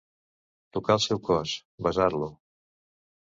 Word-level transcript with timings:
Tocar 0.77 0.95
el 0.99 1.03
seu 1.03 1.19
cos. 1.27 1.53
Besar-lo... 1.89 2.31